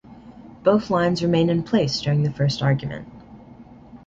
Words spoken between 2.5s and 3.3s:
argument.